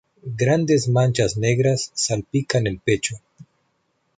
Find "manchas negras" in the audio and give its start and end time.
0.89-1.91